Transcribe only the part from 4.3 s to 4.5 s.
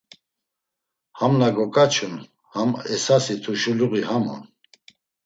on!